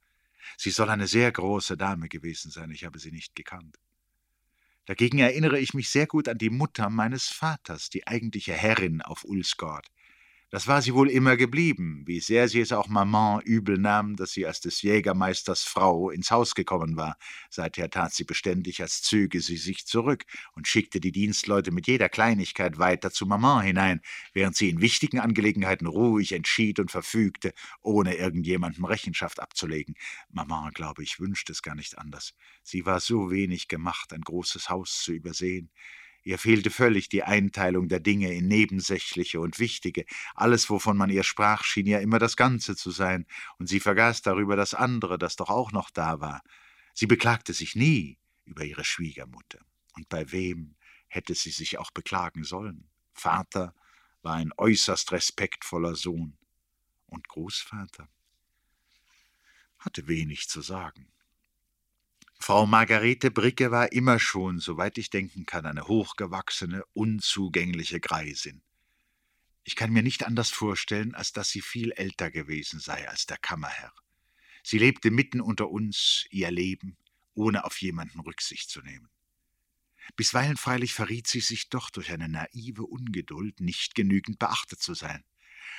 [0.56, 3.76] Sie soll eine sehr große Dame gewesen sein, ich habe sie nicht gekannt.
[4.86, 9.24] Dagegen erinnere ich mich sehr gut an die Mutter meines Vaters, die eigentliche Herrin auf
[9.24, 9.86] Ulsgård.
[10.50, 14.32] Das war sie wohl immer geblieben, wie sehr sie es auch Maman übel nahm, dass
[14.32, 17.18] sie als des Jägermeisters Frau ins Haus gekommen war.
[17.50, 22.08] Seither tat sie beständig, als zöge sie sich zurück und schickte die Dienstleute mit jeder
[22.08, 24.00] Kleinigkeit weiter zu Maman hinein,
[24.32, 29.96] während sie in wichtigen Angelegenheiten ruhig entschied und verfügte, ohne irgendjemandem Rechenschaft abzulegen.
[30.30, 32.32] Maman, glaube ich, wünschte es gar nicht anders.
[32.62, 35.70] Sie war so wenig gemacht, ein großes Haus zu übersehen.
[36.28, 40.04] Ihr fehlte völlig die Einteilung der Dinge in nebensächliche und wichtige.
[40.34, 43.24] Alles, wovon man ihr sprach, schien ja immer das Ganze zu sein,
[43.56, 46.42] und sie vergaß darüber das andere, das doch auch noch da war.
[46.92, 49.60] Sie beklagte sich nie über ihre Schwiegermutter.
[49.94, 52.90] Und bei wem hätte sie sich auch beklagen sollen?
[53.14, 53.74] Vater
[54.20, 56.36] war ein äußerst respektvoller Sohn.
[57.06, 58.06] Und Großvater
[59.78, 61.10] hatte wenig zu sagen.
[62.40, 68.62] Frau Margarete Bricke war immer schon, soweit ich denken kann, eine hochgewachsene, unzugängliche Greisin.
[69.64, 73.36] Ich kann mir nicht anders vorstellen, als dass sie viel älter gewesen sei als der
[73.36, 73.92] Kammerherr.
[74.62, 76.96] Sie lebte mitten unter uns ihr Leben,
[77.34, 79.10] ohne auf jemanden Rücksicht zu nehmen.
[80.16, 85.22] Bisweilen freilich verriet sie sich doch durch eine naive Ungeduld, nicht genügend beachtet zu sein.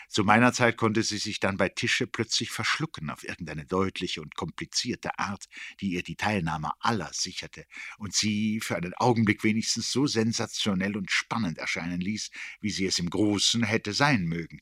[0.09, 4.35] Zu meiner Zeit konnte sie sich dann bei Tische plötzlich verschlucken auf irgendeine deutliche und
[4.35, 5.45] komplizierte Art,
[5.81, 7.65] die ihr die Teilnahme aller sicherte
[7.99, 12.97] und sie für einen Augenblick wenigstens so sensationell und spannend erscheinen ließ, wie sie es
[12.99, 14.59] im Großen hätte sein mögen.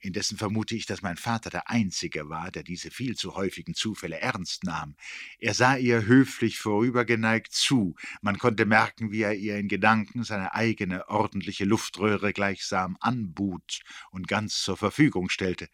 [0.00, 4.18] Indessen vermute ich, dass mein Vater der Einzige war, der diese viel zu häufigen Zufälle
[4.18, 4.96] ernst nahm.
[5.38, 10.54] Er sah ihr höflich vorübergeneigt zu, man konnte merken, wie er ihr in Gedanken seine
[10.54, 15.68] eigene ordentliche Luftröhre gleichsam anbot und ganz zur Verfügung stellte.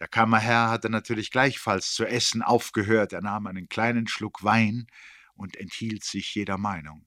[0.00, 4.88] Der Kammerherr hatte natürlich gleichfalls zu essen aufgehört, er nahm einen kleinen Schluck Wein
[5.34, 7.06] und enthielt sich jeder Meinung.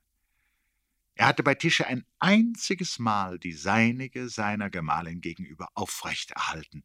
[1.18, 6.84] Er hatte bei Tische ein einziges Mal die seinige seiner Gemahlin gegenüber aufrechterhalten.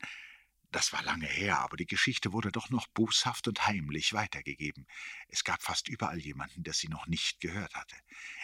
[0.70, 4.86] Das war lange her, aber die Geschichte wurde doch noch boshaft und heimlich weitergegeben.
[5.28, 7.94] Es gab fast überall jemanden, der sie noch nicht gehört hatte.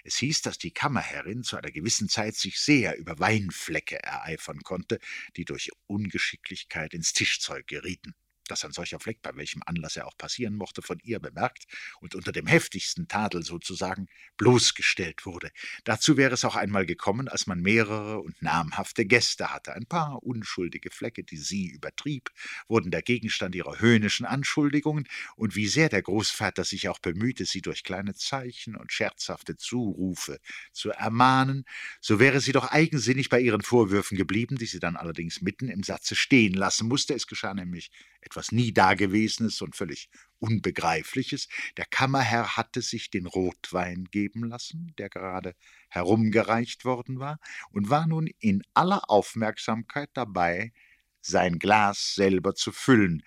[0.05, 4.99] Es hieß, dass die Kammerherrin zu einer gewissen Zeit sich sehr über Weinflecke ereifern konnte,
[5.37, 8.15] die durch Ungeschicklichkeit ins Tischzeug gerieten.
[8.51, 11.67] Dass ein solcher Fleck, bei welchem Anlass er auch passieren mochte, von ihr bemerkt
[12.01, 15.51] und unter dem heftigsten Tadel sozusagen bloßgestellt wurde.
[15.85, 19.75] Dazu wäre es auch einmal gekommen, als man mehrere und namhafte Gäste hatte.
[19.75, 22.31] Ein paar unschuldige Flecke, die sie übertrieb,
[22.69, 25.07] wurden der Gegenstand ihrer höhnischen Anschuldigungen,
[25.37, 30.39] und wie sehr der Großvater sich auch bemühte, sie durch kleine Zeichen und scherzhafte Zurufe
[30.73, 31.65] zu ermahnen,
[32.01, 35.83] so wäre sie doch eigensinnig bei ihren Vorwürfen geblieben, die sie dann allerdings mitten im
[35.83, 37.15] Satze stehen lassen musste.
[37.15, 41.49] Es geschah nämlich etwas nie Dagewesenes und völlig Unbegreifliches.
[41.77, 45.55] Der Kammerherr hatte sich den Rotwein geben lassen, der gerade
[45.89, 47.39] herumgereicht worden war,
[47.71, 50.73] und war nun in aller Aufmerksamkeit dabei,
[51.21, 53.23] sein Glas selber zu füllen,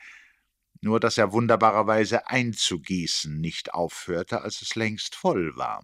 [0.81, 5.83] nur dass er wunderbarerweise einzugießen nicht aufhörte, als es längst voll war,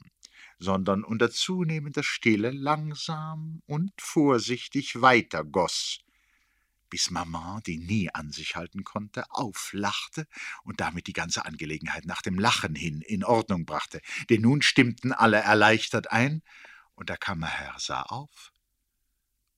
[0.57, 5.99] sondern unter zunehmender Stille langsam und vorsichtig weitergoß,
[6.89, 10.27] bis Maman, die nie an sich halten konnte, auflachte
[10.63, 14.01] und damit die ganze Angelegenheit nach dem Lachen hin in Ordnung brachte.
[14.29, 16.41] Denn nun stimmten alle erleichtert ein,
[16.95, 18.51] und der Kammerherr sah auf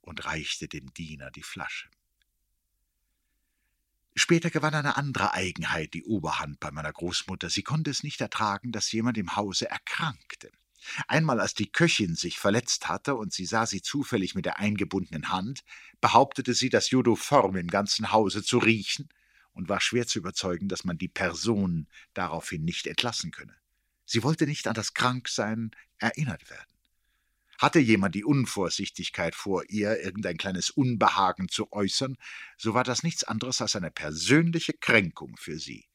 [0.01, 1.89] und reichte dem Diener die Flasche.
[4.15, 7.49] Später gewann eine andere Eigenheit die Oberhand bei meiner Großmutter.
[7.49, 10.51] Sie konnte es nicht ertragen, dass jemand im Hause erkrankte.
[11.07, 15.29] Einmal, als die Köchin sich verletzt hatte und sie sah sie zufällig mit der eingebundenen
[15.29, 15.63] Hand,
[16.01, 19.09] behauptete sie, das Jodoform im ganzen Hause zu riechen
[19.53, 23.55] und war schwer zu überzeugen, dass man die Person daraufhin nicht entlassen könne.
[24.05, 26.73] Sie wollte nicht an das Kranksein erinnert werden.
[27.59, 32.15] Hatte jemand die Unvorsichtigkeit vor ihr, irgendein kleines Unbehagen zu äußern,
[32.57, 35.89] so war das nichts anderes als eine persönliche Kränkung für sie,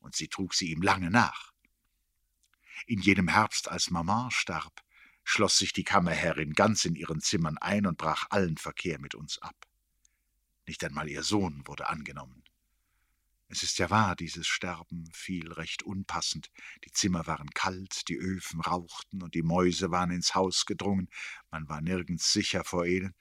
[0.00, 1.51] und sie trug sie ihm lange nach.
[2.86, 4.82] In jenem Herbst, als Maman starb,
[5.24, 9.38] schloss sich die Kammerherrin ganz in ihren Zimmern ein und brach allen Verkehr mit uns
[9.38, 9.56] ab.
[10.66, 12.42] Nicht einmal ihr Sohn wurde angenommen.
[13.48, 16.50] Es ist ja wahr, dieses Sterben fiel recht unpassend.
[16.86, 21.10] Die Zimmer waren kalt, die Öfen rauchten und die Mäuse waren ins Haus gedrungen.
[21.50, 23.14] Man war nirgends sicher vor ihnen.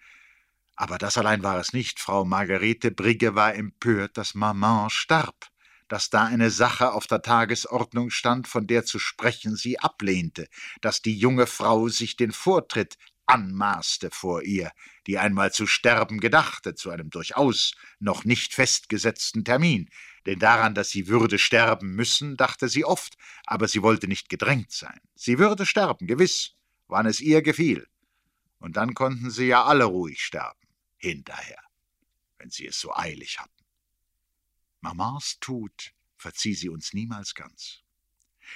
[0.78, 2.00] Aber das allein war es nicht.
[2.00, 5.52] Frau Margarete Brigge war empört, dass Maman starb
[5.92, 10.48] dass da eine Sache auf der Tagesordnung stand, von der zu sprechen sie ablehnte,
[10.80, 14.72] dass die junge Frau sich den Vortritt anmaßte vor ihr,
[15.06, 19.90] die einmal zu sterben gedachte, zu einem durchaus noch nicht festgesetzten Termin,
[20.26, 24.72] denn daran, dass sie würde sterben müssen, dachte sie oft, aber sie wollte nicht gedrängt
[24.72, 25.02] sein.
[25.16, 26.54] Sie würde sterben, gewiss,
[26.88, 27.86] wann es ihr gefiel.
[28.60, 31.62] Und dann konnten sie ja alle ruhig sterben, hinterher,
[32.38, 33.62] wenn sie es so eilig hatten.
[34.82, 37.82] Mamans Tod verzieh sie uns niemals ganz.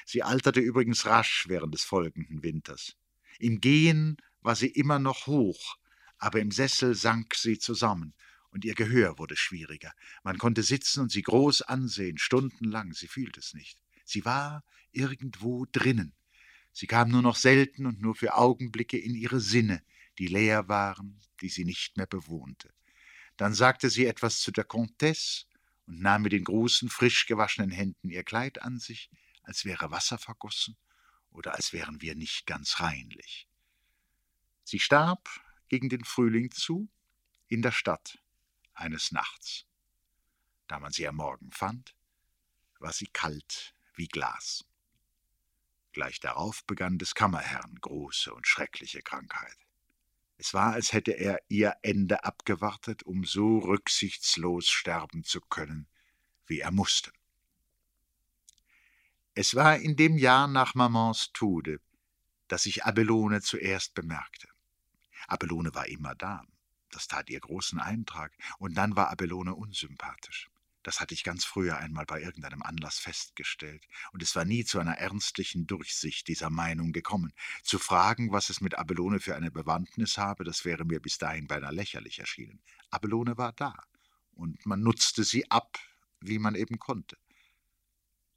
[0.06, 2.96] Sie alterte übrigens rasch während des folgenden Winters.
[3.40, 5.78] Im Gehen war sie immer noch hoch,
[6.18, 8.14] aber im Sessel sank sie zusammen,
[8.50, 9.92] und ihr Gehör wurde schwieriger.
[10.24, 13.78] Man konnte sitzen und sie groß ansehen, stundenlang, sie fühlte es nicht.
[14.06, 16.14] Sie war irgendwo drinnen.
[16.72, 19.84] Sie kam nur noch selten und nur für Augenblicke in ihre Sinne,
[20.20, 22.74] die leer waren, die sie nicht mehr bewohnte.
[23.36, 25.46] Dann sagte sie etwas zu der Comtesse,
[25.88, 29.10] und nahm mit den großen, frisch gewaschenen Händen ihr Kleid an sich,
[29.44, 30.78] als wäre Wasser vergossen
[31.30, 33.48] oder als wären wir nicht ganz reinlich.
[34.64, 35.30] Sie starb
[35.68, 36.90] gegen den Frühling zu
[37.48, 38.20] in der Stadt
[38.74, 39.66] eines Nachts.
[40.68, 41.96] Da man sie am Morgen fand,
[42.80, 44.66] war sie kalt wie Glas.
[45.92, 49.65] Gleich darauf begann des Kammerherrn große und schreckliche Krankheit.
[50.38, 55.88] Es war, als hätte er ihr Ende abgewartet, um so rücksichtslos sterben zu können,
[56.46, 57.12] wie er musste.
[59.34, 61.80] Es war in dem Jahr nach Mamans Tode,
[62.48, 64.48] dass ich Abelone zuerst bemerkte.
[65.28, 66.44] Abelone war immer da,
[66.92, 70.50] das tat ihr großen Eintrag, und dann war Abelone unsympathisch.
[70.86, 74.78] Das hatte ich ganz früher einmal bei irgendeinem Anlass festgestellt, und es war nie zu
[74.80, 77.34] einer ernstlichen Durchsicht dieser Meinung gekommen.
[77.64, 81.48] Zu fragen, was es mit Abelone für eine Bewandtnis habe, das wäre mir bis dahin
[81.48, 82.62] beinahe lächerlich erschienen.
[82.92, 83.74] Abelone war da,
[84.34, 85.80] und man nutzte sie ab,
[86.20, 87.18] wie man eben konnte.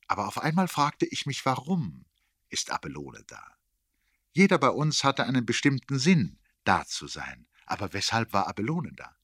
[0.06, 2.06] Aber auf einmal fragte ich mich, warum
[2.48, 3.58] ist Abelone da?
[4.32, 9.17] Jeder bei uns hatte einen bestimmten Sinn, da zu sein, aber weshalb war Abelone da?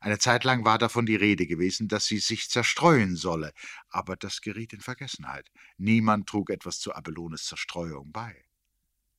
[0.00, 3.52] Eine Zeit lang war davon die Rede gewesen, dass sie sich zerstreuen solle,
[3.88, 5.50] aber das geriet in Vergessenheit.
[5.76, 8.44] Niemand trug etwas zu Abelones Zerstreuung bei.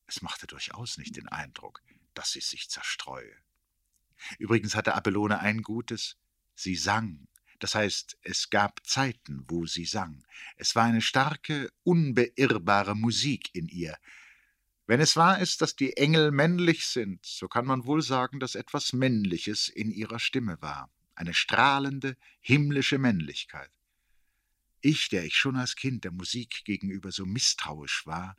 [0.07, 1.81] Es machte durchaus nicht den Eindruck,
[2.13, 3.35] dass sie sich zerstreue.
[4.37, 6.17] Übrigens hatte Abelone ein Gutes,
[6.55, 7.27] sie sang,
[7.59, 10.23] das heißt, es gab Zeiten, wo sie sang.
[10.55, 13.97] Es war eine starke, unbeirrbare Musik in ihr,
[14.89, 18.56] wenn es wahr ist, dass die Engel männlich sind, so kann man wohl sagen, dass
[18.56, 23.69] etwas Männliches in ihrer Stimme war, eine strahlende, himmlische Männlichkeit.
[24.82, 28.36] Ich, der ich schon als Kind der Musik gegenüber so misstrauisch war,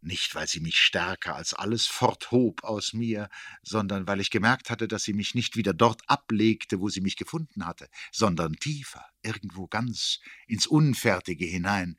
[0.00, 3.28] nicht weil sie mich stärker als alles forthob aus mir,
[3.62, 7.16] sondern weil ich gemerkt hatte, dass sie mich nicht wieder dort ablegte, wo sie mich
[7.16, 11.98] gefunden hatte, sondern tiefer, irgendwo ganz ins Unfertige hinein.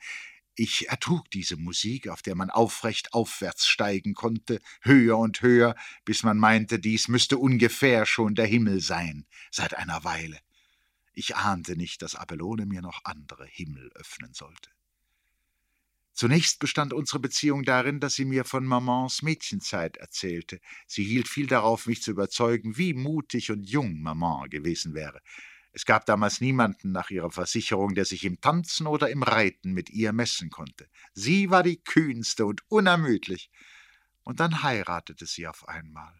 [0.60, 6.24] Ich ertrug diese Musik, auf der man aufrecht aufwärts steigen konnte, höher und höher, bis
[6.24, 10.40] man meinte, dies müsste ungefähr schon der Himmel sein, seit einer Weile.
[11.14, 14.72] Ich ahnte nicht, dass Abelone mir noch andere Himmel öffnen sollte.
[16.14, 20.60] Zunächst bestand unsere Beziehung darin, dass sie mir von Mamans Mädchenzeit erzählte.
[20.88, 25.22] Sie hielt viel darauf, mich zu überzeugen, wie mutig und jung Maman gewesen wäre.
[25.72, 29.90] Es gab damals niemanden nach ihrer Versicherung, der sich im Tanzen oder im Reiten mit
[29.90, 30.88] ihr messen konnte.
[31.14, 33.52] Sie war die kühnste und unermüdlich.
[34.24, 36.14] Und dann heiratete sie auf einmal,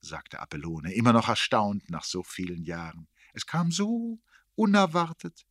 [0.00, 3.08] sagte Abelone, immer noch erstaunt nach so vielen Jahren.
[3.34, 4.18] Es kam so
[4.54, 5.46] unerwartet.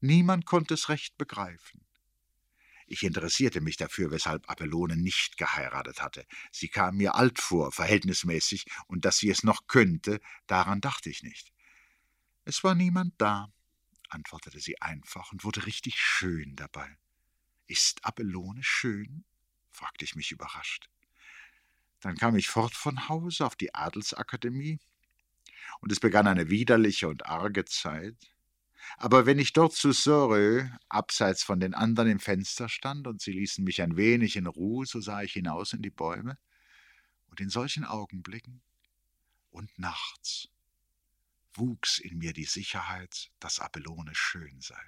[0.00, 1.84] Niemand konnte es recht begreifen.
[2.86, 6.26] Ich interessierte mich dafür, weshalb Abelone nicht geheiratet hatte.
[6.50, 11.22] Sie kam mir alt vor, verhältnismäßig, und dass sie es noch könnte, daran dachte ich
[11.22, 11.52] nicht.
[12.50, 13.48] Es war niemand da,
[14.08, 16.98] antwortete sie einfach und wurde richtig schön dabei.
[17.68, 19.24] Ist Abelone schön?
[19.70, 20.90] fragte ich mich überrascht.
[22.00, 24.80] Dann kam ich fort von Hause auf die Adelsakademie,
[25.78, 28.16] und es begann eine widerliche und arge Zeit.
[28.96, 33.30] Aber wenn ich dort zu Sorö, abseits von den anderen im Fenster stand, und sie
[33.30, 36.36] ließen mich ein wenig in Ruhe, so sah ich hinaus in die Bäume,
[37.28, 38.60] und in solchen Augenblicken
[39.50, 40.48] und nachts
[41.54, 44.80] wuchs in mir die Sicherheit, dass Abelone schön sei.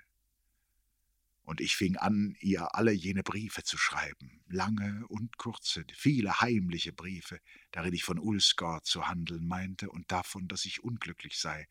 [1.44, 6.92] Und ich fing an, ihr alle jene Briefe zu schreiben, lange und kurze, viele heimliche
[6.92, 7.40] Briefe,
[7.72, 11.66] darin ich von Ulsgaard zu handeln meinte und davon, dass ich unglücklich sei,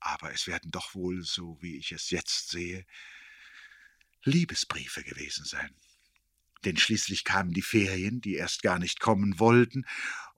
[0.00, 2.84] aber es werden doch wohl, so wie ich es jetzt sehe,
[4.24, 5.74] Liebesbriefe gewesen sein.
[6.64, 9.84] Denn schließlich kamen die Ferien, die erst gar nicht kommen wollten,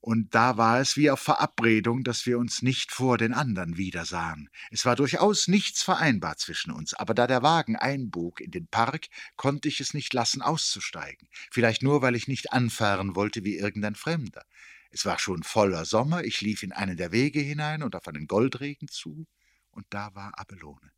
[0.07, 4.49] und da war es wie auf Verabredung, dass wir uns nicht vor den anderen wiedersahen.
[4.71, 9.07] Es war durchaus nichts vereinbar zwischen uns, aber da der Wagen einbog in den Park,
[9.35, 11.29] konnte ich es nicht lassen, auszusteigen.
[11.51, 14.45] Vielleicht nur, weil ich nicht anfahren wollte wie irgendein Fremder.
[14.91, 18.29] Es war schon voller Sommer, ich lief in einen der Wege hinein und auf einen
[18.29, 19.27] Goldregen zu
[19.73, 20.93] und da war Abelone.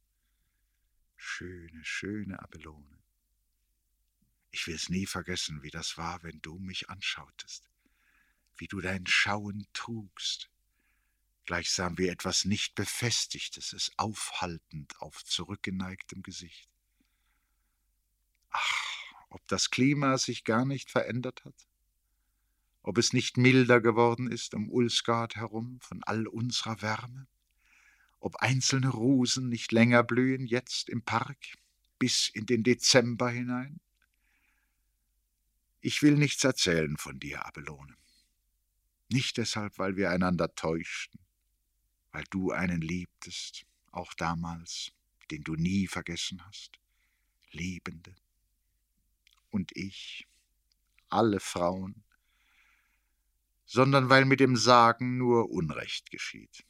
[1.17, 2.99] Schöne, schöne Abelone.
[4.50, 7.68] Ich will es nie vergessen, wie das war, wenn du mich anschautest,
[8.56, 10.50] wie du dein Schauen trugst,
[11.44, 16.68] gleichsam wie etwas nicht Befestigtes, es aufhaltend auf zurückgeneigtem Gesicht.
[18.50, 21.68] Ach, ob das Klima sich gar nicht verändert hat?
[22.82, 27.26] Ob es nicht milder geworden ist um Ulsgard herum von all unserer Wärme?
[28.20, 31.38] ob einzelne Rosen nicht länger blühen jetzt im Park
[31.98, 33.80] bis in den Dezember hinein?
[35.81, 37.97] Ich will nichts erzählen von dir, Abelone.
[39.11, 41.21] Nicht deshalb, weil wir einander täuschten,
[42.12, 44.93] weil du einen liebtest, auch damals,
[45.31, 46.79] den du nie vergessen hast,
[47.51, 48.14] Liebende.
[49.51, 50.29] Und ich,
[51.09, 52.05] alle Frauen,
[53.64, 56.64] sondern weil mit dem Sagen nur Unrecht geschieht.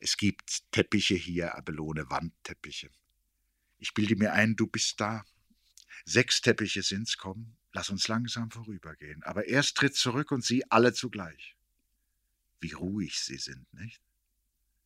[0.00, 2.90] Es gibt Teppiche hier, Abelone, Wandteppiche.
[3.78, 5.24] Ich bilde mir ein, du bist da.
[6.08, 9.24] Sechs Teppiche sind's, komm, lass uns langsam vorübergehen.
[9.24, 11.56] Aber erst tritt zurück und sieh alle zugleich.
[12.60, 14.00] Wie ruhig sie sind, nicht?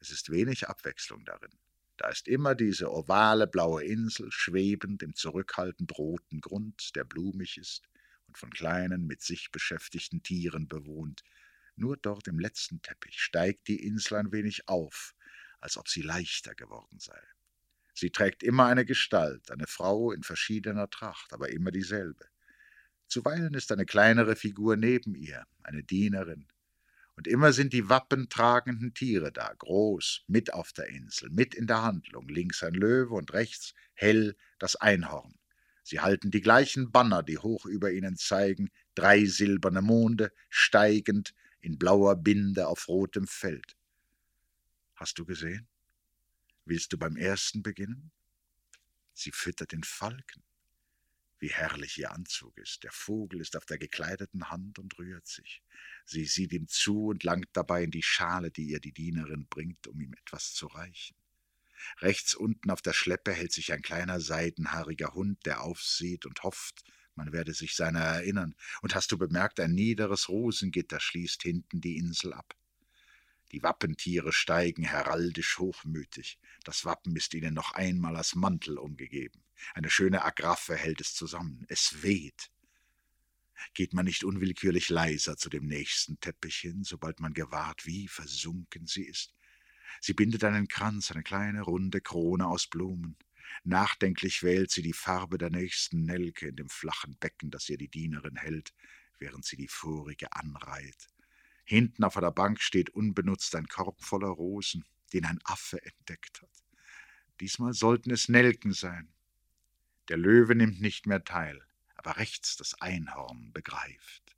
[0.00, 1.52] Es ist wenig Abwechslung darin.
[1.98, 7.82] Da ist immer diese ovale blaue Insel, schwebend im zurückhaltend roten Grund, der blumig ist
[8.26, 11.22] und von kleinen, mit sich beschäftigten Tieren bewohnt,
[11.76, 15.14] nur dort im letzten Teppich steigt die Insel ein wenig auf,
[15.60, 17.20] als ob sie leichter geworden sei.
[18.00, 22.24] Sie trägt immer eine Gestalt, eine Frau in verschiedener Tracht, aber immer dieselbe.
[23.08, 26.48] Zuweilen ist eine kleinere Figur neben ihr, eine Dienerin.
[27.16, 31.82] Und immer sind die wappentragenden Tiere da, groß, mit auf der Insel, mit in der
[31.82, 35.34] Handlung, links ein Löwe und rechts hell das Einhorn.
[35.82, 41.76] Sie halten die gleichen Banner, die hoch über ihnen zeigen, drei silberne Monde, steigend, in
[41.76, 43.76] blauer Binde auf rotem Feld.
[44.94, 45.69] Hast du gesehen?
[46.70, 48.12] Willst du beim ersten beginnen?
[49.12, 50.44] Sie füttert den Falken.
[51.40, 52.84] Wie herrlich ihr Anzug ist.
[52.84, 55.64] Der Vogel ist auf der gekleideten Hand und rührt sich.
[56.04, 59.88] Sie sieht ihm zu und langt dabei in die Schale, die ihr die Dienerin bringt,
[59.88, 61.16] um ihm etwas zu reichen.
[61.98, 66.84] Rechts unten auf der Schleppe hält sich ein kleiner seidenhaariger Hund, der aufsieht und hofft,
[67.16, 68.54] man werde sich seiner erinnern.
[68.80, 72.54] Und hast du bemerkt, ein niederes Rosengitter schließt hinten die Insel ab.
[73.52, 76.38] Die Wappentiere steigen heraldisch hochmütig.
[76.64, 79.42] Das Wappen ist ihnen noch einmal als Mantel umgegeben.
[79.74, 81.64] Eine schöne Agraffe hält es zusammen.
[81.68, 82.50] Es weht.
[83.74, 88.86] Geht man nicht unwillkürlich leiser zu dem nächsten Teppich hin, sobald man gewahrt, wie versunken
[88.86, 89.34] sie ist?
[90.00, 93.16] Sie bindet einen Kranz, eine kleine runde Krone aus Blumen.
[93.64, 97.88] Nachdenklich wählt sie die Farbe der nächsten Nelke in dem flachen Becken, das ihr die
[97.88, 98.72] Dienerin hält,
[99.18, 101.08] während sie die vorige anreiht.
[101.70, 106.64] Hinten auf einer Bank steht unbenutzt ein Korb voller Rosen, den ein Affe entdeckt hat.
[107.38, 109.14] Diesmal sollten es Nelken sein.
[110.08, 111.64] Der Löwe nimmt nicht mehr teil,
[111.94, 114.36] aber rechts das Einhorn begreift.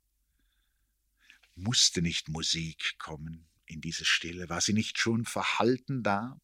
[1.55, 4.47] Musste nicht Musik kommen in diese Stille?
[4.47, 6.39] War sie nicht schon verhalten da?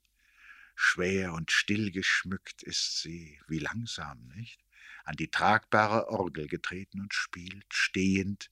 [0.74, 4.66] Schwer und still geschmückt ist sie, wie langsam, nicht?
[5.04, 8.50] An die tragbare Orgel getreten und spielt, stehend,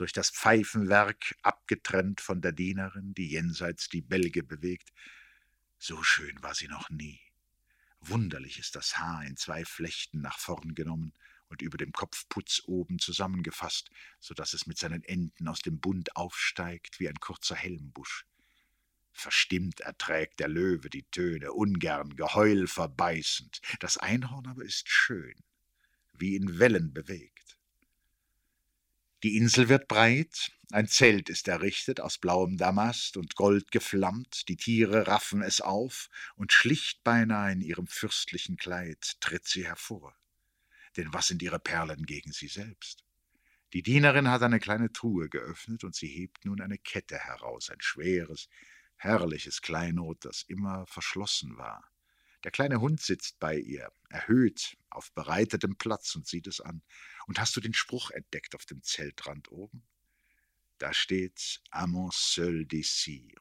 [0.00, 4.90] durch das Pfeifenwerk abgetrennt von der Dienerin, die jenseits die Bälge bewegt.
[5.78, 7.20] So schön war sie noch nie.
[8.00, 11.12] Wunderlich ist das Haar in zwei Flechten nach vorn genommen
[11.48, 13.90] und über dem Kopfputz oben zusammengefasst,
[14.20, 18.24] so dass es mit seinen Enden aus dem Bund aufsteigt wie ein kurzer Helmbusch.
[19.12, 23.60] Verstimmt erträgt der Löwe die Töne, ungern, Geheul verbeißend.
[23.80, 25.34] Das Einhorn aber ist schön,
[26.14, 27.59] wie in Wellen bewegt.
[29.22, 34.56] Die Insel wird breit, ein Zelt ist errichtet aus blauem Damast und Gold geflammt, die
[34.56, 40.16] Tiere raffen es auf, und schlicht beinahe in ihrem fürstlichen Kleid tritt sie hervor.
[40.96, 43.04] Denn was sind ihre Perlen gegen sie selbst?
[43.74, 47.80] Die Dienerin hat eine kleine Truhe geöffnet, und sie hebt nun eine Kette heraus, ein
[47.82, 48.48] schweres,
[48.96, 51.86] herrliches Kleinod, das immer verschlossen war.
[52.44, 56.82] Der kleine Hund sitzt bei ihr, erhöht, auf bereitetem Platz und sieht es an.
[57.26, 59.82] Und hast du den Spruch entdeckt auf dem Zeltrand oben?
[60.78, 63.36] Da steht Amant seul désir.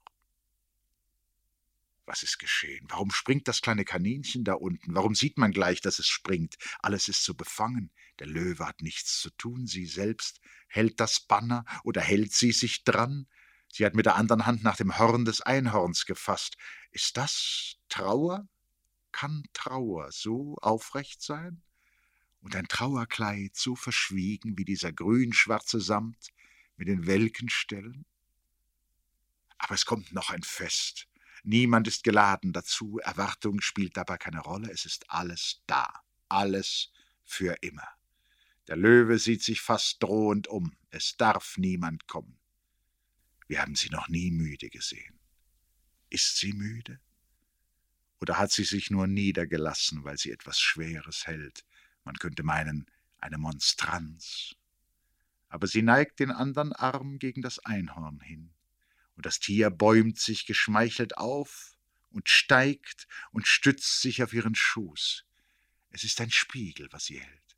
[2.05, 2.87] Was ist geschehen?
[2.89, 4.95] Warum springt das kleine Kaninchen da unten?
[4.95, 6.57] Warum sieht man gleich, dass es springt?
[6.79, 7.91] Alles ist so befangen.
[8.17, 9.67] Der Löwe hat nichts zu tun.
[9.67, 13.27] Sie selbst hält das Banner oder hält sie sich dran?
[13.71, 16.57] Sie hat mit der anderen Hand nach dem Horn des Einhorns gefasst.
[16.91, 18.47] Ist das Trauer?
[19.19, 21.61] Kann Trauer so aufrecht sein?
[22.39, 26.29] Und ein Trauerkleid so verschwiegen wie dieser grün-schwarze Samt
[26.77, 28.05] mit den welken Stellen?
[29.57, 31.09] Aber es kommt noch ein Fest.
[31.43, 35.91] Niemand ist geladen dazu, Erwartung spielt dabei keine Rolle, es ist alles da,
[36.29, 36.89] alles
[37.25, 37.89] für immer.
[38.69, 42.39] Der Löwe sieht sich fast drohend um, es darf niemand kommen.
[43.49, 45.19] Wir haben sie noch nie müde gesehen.
[46.09, 47.01] Ist sie müde?
[48.21, 51.65] Oder hat sie sich nur niedergelassen, weil sie etwas Schweres hält?
[52.03, 52.85] Man könnte meinen,
[53.19, 54.55] eine Monstranz.
[55.47, 58.51] Aber sie neigt den anderen Arm gegen das Einhorn hin,
[59.15, 61.73] und das Tier bäumt sich geschmeichelt auf
[62.11, 65.25] und steigt und stützt sich auf ihren Schoß.
[65.89, 67.57] Es ist ein Spiegel, was sie hält.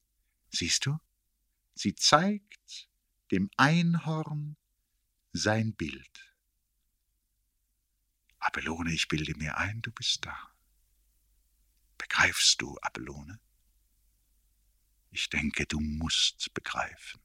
[0.49, 0.99] Siehst du?
[1.75, 2.89] Sie zeigt
[3.31, 4.57] dem Einhorn
[5.33, 6.35] sein Bild.
[8.39, 10.50] Abelone, ich bilde mir ein, du bist da.
[12.01, 13.39] Begreifst du, Abelone?
[15.11, 17.21] Ich denke, du musst begreifen.